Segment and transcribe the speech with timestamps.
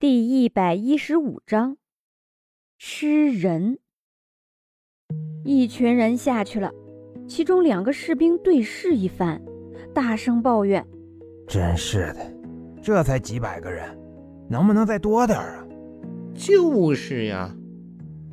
[0.00, 1.76] 第一百一十五章，
[2.78, 3.80] 吃人。
[5.44, 6.72] 一群人下去了，
[7.28, 9.42] 其中两个士兵对视一番，
[9.94, 10.82] 大声抱怨
[11.46, 12.34] ：“真是的，
[12.82, 13.94] 这才几百个人，
[14.48, 15.66] 能不能再多点啊？”
[16.32, 17.54] 就是呀，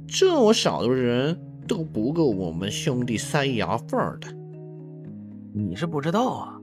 [0.08, 1.38] 这么少的人
[1.68, 4.34] 都不够我们兄弟塞牙缝的。
[5.54, 6.62] 你是不知道啊，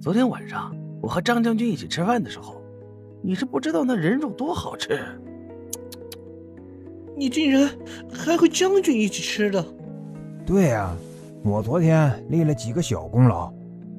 [0.00, 2.57] 昨天晚上我和张将军一起吃饭的时候。
[3.22, 5.00] 你是不知道那人肉多好吃，
[7.16, 7.68] 你竟然
[8.12, 9.64] 还和将军一起吃的？
[10.46, 10.96] 对呀，
[11.44, 13.52] 我昨天立了几个小功劳，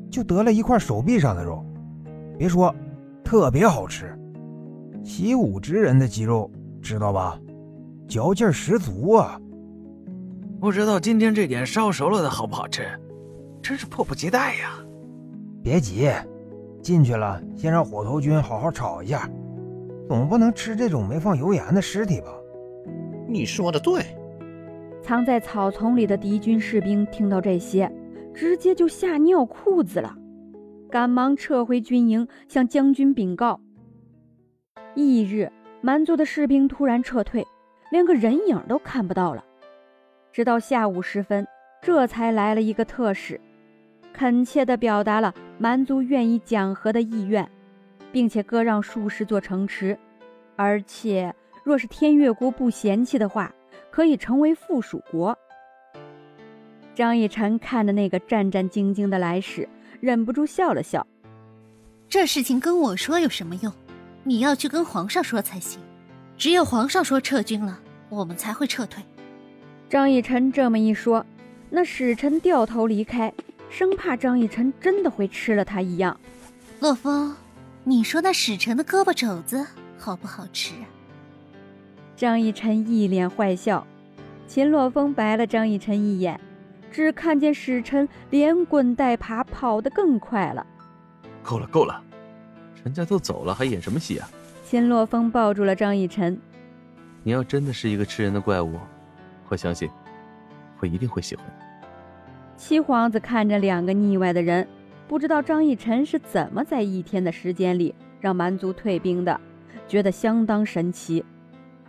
[0.09, 1.63] 就得了一块手臂上的肉。
[2.37, 2.73] 别说，
[3.23, 4.17] 特别好吃。
[5.03, 6.49] 习武之人的肌肉，
[6.81, 7.39] 知道吧？
[8.07, 9.39] 嚼劲十足啊！
[10.59, 12.83] 不知道今天这点烧熟了的好不好吃，
[13.61, 14.79] 真是迫不及待呀！
[15.61, 16.09] 别急。
[16.81, 19.29] 进去了，先让火头军好好炒一下，
[20.07, 22.27] 总不能吃这种没放油盐的尸体吧？
[23.27, 24.01] 你说的对。
[25.01, 27.91] 藏在草丛里的敌军士兵听到这些，
[28.33, 30.15] 直接就吓尿裤子了，
[30.89, 33.59] 赶忙撤回军营，向将军禀告。
[34.95, 35.51] 翌日，
[35.81, 37.45] 蛮族的士兵突然撤退，
[37.91, 39.43] 连个人影都看不到了。
[40.31, 41.47] 直到下午时分，
[41.81, 43.39] 这才来了一个特使。
[44.13, 47.49] 恳切地表达了蛮族愿意讲和的意愿，
[48.11, 49.97] 并且割让数十座城池，
[50.55, 53.53] 而且若是天越国不嫌弃的话，
[53.89, 55.37] 可以成为附属国。
[56.93, 59.67] 张义晨看着那个战战兢兢的来使，
[60.01, 61.05] 忍不住笑了笑
[62.09, 63.71] ：“这事情跟我说有什么用？
[64.23, 65.79] 你要去跟皇上说才行。
[66.35, 67.79] 只有皇上说撤军了，
[68.09, 69.01] 我们才会撤退。”
[69.89, 71.25] 张义晨这么一说，
[71.69, 73.33] 那使臣掉头离开。
[73.69, 76.19] 生怕张逸晨真的会吃了他一样。
[76.79, 77.35] 洛风，
[77.83, 79.65] 你说那使臣的胳膊肘子
[79.97, 80.85] 好不好吃啊？
[82.15, 83.85] 张逸晨一脸坏笑。
[84.47, 86.39] 秦洛风白了张逸晨一眼，
[86.91, 90.65] 只看见使臣连滚带爬跑得更快了。
[91.43, 92.01] 够了够了，
[92.83, 94.27] 人家都走了，还演什么戏啊？
[94.65, 96.39] 秦洛风抱住了张逸晨。
[97.21, 98.79] 你要真的是一个吃人的怪物，
[99.49, 99.87] 我相信，
[100.79, 101.68] 我一定会喜欢你。
[102.59, 104.67] 七皇子看着两个腻歪的人，
[105.07, 109.39] 不知道张逸晨是怎么在一天的时间里让蛮族退兵的，
[109.87, 111.23] 觉得相当神奇。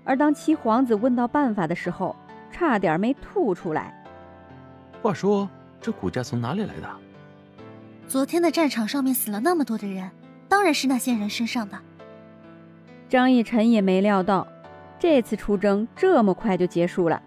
[0.05, 2.15] 而当七皇子问到办法的时候，
[2.53, 3.93] 差点没吐出来。
[5.03, 5.51] 话说，
[5.81, 6.89] 这骨架从哪里来的？
[8.07, 10.09] 昨天的战场上面死了那么多的人，
[10.49, 11.77] 当然是那些人身上的。
[13.09, 14.47] 张逸晨也没料到，
[15.01, 17.21] 这次出征这么快就结束了。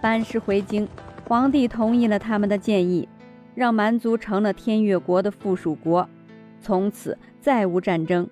[0.00, 0.88] 班师回京。
[1.26, 3.08] 皇帝同意了他们的建议，
[3.54, 6.06] 让蛮族成了天越国的附属国，
[6.60, 8.28] 从此再无战争。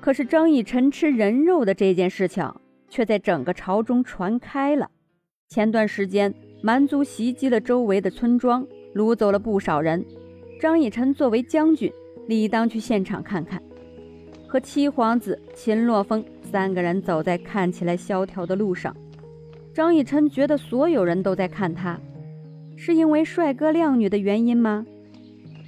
[0.00, 2.52] 可是张以臣吃人肉的这件事情，
[2.88, 4.90] 却在整个朝中传开了。
[5.48, 10.04] 前段时间，蛮族袭击了周围的村庄，掳走了不少人。
[10.60, 11.92] 张以臣作为将军，
[12.26, 13.62] 理当去现场看看。
[14.48, 18.94] 和七皇子秦洛风三个人走在看起来萧条的路上。
[19.72, 21.98] 张逸琛觉得所有人都在看他，
[22.76, 24.84] 是因为帅哥靓女的原因吗？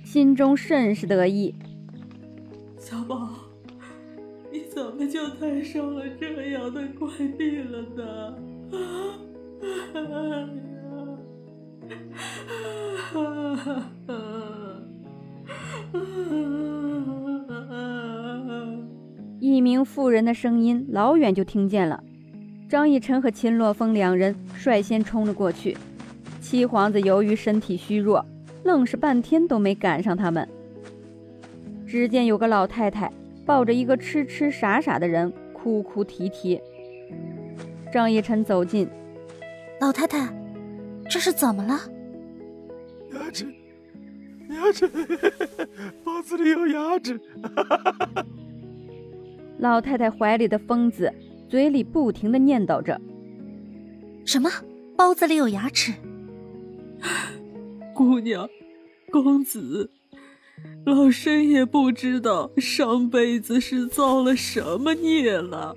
[0.04, 1.54] 心中甚是得意。
[2.76, 3.28] 小宝，
[4.50, 7.08] 你怎么就摊上了这样的怪
[7.38, 8.34] 病了呢？
[19.38, 22.02] 一名妇人的声音老远就听见了。
[22.72, 25.76] 张逸晨和秦洛风两人率先冲了过去，
[26.40, 28.24] 七皇子由于身体虚弱，
[28.64, 30.48] 愣是半天都没赶上他们。
[31.86, 33.12] 只见有个老太太
[33.44, 36.58] 抱着一个痴痴傻傻的人，哭哭啼啼。
[37.92, 38.88] 张逸晨走近，
[39.78, 40.34] 老太太，
[41.10, 41.78] 这是怎么了？
[43.12, 43.44] 牙齿，
[44.48, 44.88] 牙齿，
[46.02, 47.20] 包子里有牙齿。
[49.60, 51.12] 老太太怀里的疯子。
[51.52, 52.98] 嘴里不停的念叨着
[54.24, 54.50] ：“什么？
[54.96, 55.92] 包子里有牙齿？
[57.94, 58.48] 姑娘，
[59.10, 59.90] 公子，
[60.86, 65.76] 老身也不知道上辈子是造了什么孽了。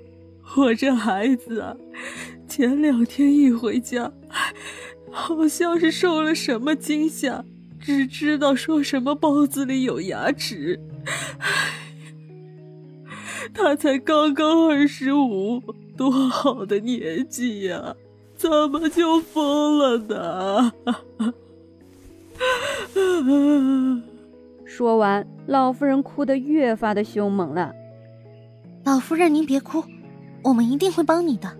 [0.56, 1.76] 我这孩子啊，
[2.48, 4.10] 前两天一回家，
[5.12, 7.44] 好像是受了什么惊吓，
[7.78, 10.80] 只知道说什么包子里有牙齿。”
[13.56, 15.62] 他才刚刚二十五，
[15.96, 17.96] 多好的年纪呀，
[18.36, 20.72] 怎么就疯了呢？
[24.66, 27.72] 说完，老夫人哭得越发的凶猛了。
[28.84, 29.82] 老夫人，您别哭，
[30.42, 31.50] 我们一定会帮你的。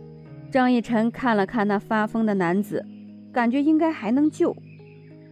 [0.52, 2.84] 张逸晨看了看那发疯的男子，
[3.32, 4.54] 感觉应该还能救。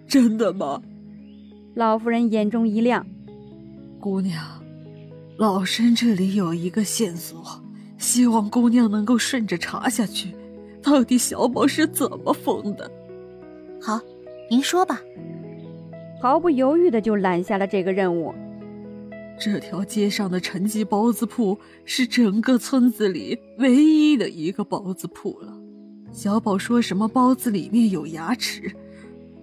[0.07, 0.81] 真的吗？
[1.75, 3.07] 老夫人眼中一亮。
[4.01, 4.43] 姑娘，
[5.37, 7.61] 老身这里有一个线索，
[7.99, 10.33] 希望姑娘能够顺着查下去，
[10.81, 12.89] 到底小宝是怎么疯的。
[13.83, 14.01] 好，
[14.49, 15.01] 您说吧。
[16.23, 18.33] 毫不犹豫的就揽下了这个任务。
[19.37, 25.53] 这条街上的陈记包子铺是整个村子里唯一的一个包子铺了。
[26.13, 28.73] 小宝说什么包子里面有牙齿，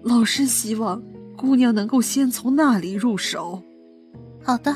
[0.03, 1.03] 老身希望
[1.35, 3.61] 姑娘能够先从那里入手。
[4.41, 4.73] 好的。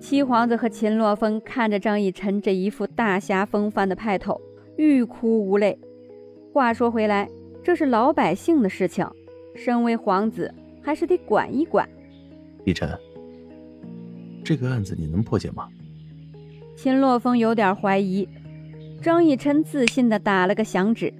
[0.00, 4.40] 七皇子和秦洛风看着张逸晨这一副大侠风范的派头，
[4.76, 5.78] 欲哭无泪。
[6.52, 7.28] 话说回来，
[7.62, 9.06] 这是老百姓的事情，
[9.54, 10.52] 身为皇子
[10.82, 11.88] 还是得管一管。
[12.64, 12.88] 逸晨。
[14.44, 15.68] 这个案子你能破解吗？
[16.76, 18.26] 秦洛风有点怀疑，
[19.02, 21.12] 张逸晨自信的打了个响指：“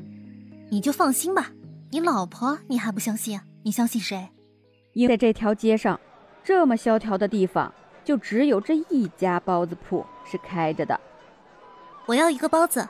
[0.70, 1.50] 你就放心吧，
[1.90, 3.38] 你老婆你还不相信？
[3.64, 4.28] 你相信谁？
[4.94, 6.00] 因为在这条街上，
[6.42, 7.74] 这么萧条的地方，
[8.08, 10.98] 就只有这一家包子铺是开着的。
[12.06, 12.88] 我要一个包子。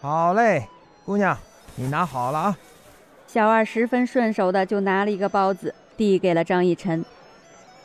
[0.00, 0.66] 好嘞，
[1.04, 1.38] 姑娘，
[1.76, 2.58] 你拿好了啊。”
[3.28, 7.04] 小二十分顺手的就拿了一个包子，递给了张逸晨。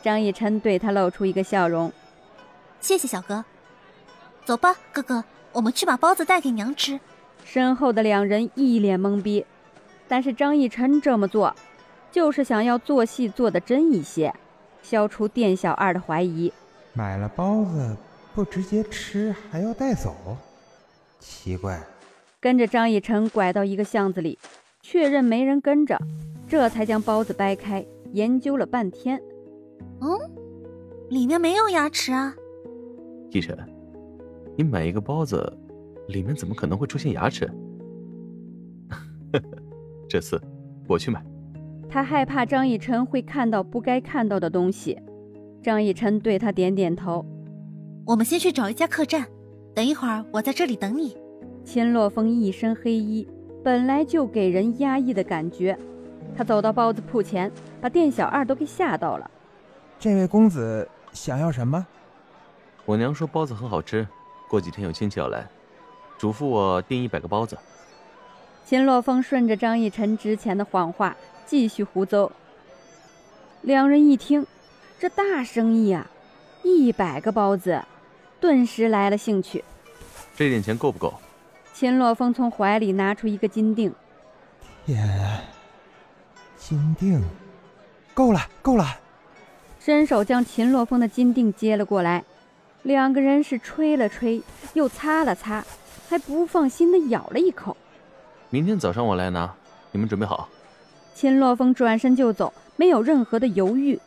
[0.02, 1.92] 张逸晨对他露出一个笑容，
[2.80, 3.44] 谢谢小哥。
[4.44, 6.98] 走吧，哥哥，我们去把包子带给娘吃。
[7.44, 9.46] 身后的两人一脸懵逼，
[10.08, 11.54] 但是张逸晨这么做，
[12.10, 14.34] 就是想要做戏做得真一些，
[14.82, 16.52] 消除店小二的怀疑。
[16.94, 17.96] 买了包子
[18.34, 20.36] 不直接吃，还要带走，
[21.18, 21.80] 奇怪。
[22.38, 24.38] 跟着张逸琛拐到一个巷子里，
[24.82, 25.98] 确认没人跟着，
[26.46, 29.20] 这才将包子掰开，研究了半天。
[30.00, 30.08] 嗯，
[31.08, 32.34] 里面没有牙齿啊。
[33.30, 33.56] 以晨，
[34.56, 35.50] 你买一个包子，
[36.08, 37.50] 里面怎么可能会出现牙齿？
[40.08, 40.38] 这次
[40.86, 41.24] 我去买。
[41.88, 44.98] 他害怕张逸晨会看到不该看到的东西。
[45.62, 47.24] 张逸晨对他点点头。
[48.04, 49.26] 我们先去找一家客栈，
[49.72, 51.16] 等一会儿我在这里等你。
[51.64, 53.28] 秦洛风一身黑衣，
[53.62, 55.78] 本来就给人压抑的感觉。
[56.36, 57.50] 他走到包子铺前，
[57.80, 59.30] 把店小二都给吓到了。
[60.00, 61.86] 这位公子想要什么？
[62.84, 64.04] 我娘说包子很好吃，
[64.48, 65.46] 过几天有亲戚要来，
[66.18, 67.56] 嘱咐我订一百个包子。
[68.64, 71.16] 秦洛风顺着张逸晨之前的谎话
[71.46, 72.28] 继续胡诌。
[73.60, 74.44] 两人一听，
[75.02, 76.08] 这大生意啊，
[76.62, 77.82] 一百个包子，
[78.38, 79.64] 顿时来了兴趣。
[80.36, 81.12] 这点钱够不够？
[81.74, 83.92] 秦洛风从怀里拿出一个金锭。
[84.86, 85.40] 天，
[86.56, 87.20] 金锭，
[88.14, 88.96] 够了，够了。
[89.80, 92.22] 伸手将秦洛风的金锭接了过来，
[92.84, 94.40] 两个人是吹了吹，
[94.74, 95.64] 又擦了擦，
[96.08, 97.76] 还不放心的咬了一口。
[98.50, 99.52] 明天早上我来拿，
[99.90, 100.48] 你们准备好。
[101.12, 103.98] 秦洛风转身就走，没有任何的犹豫。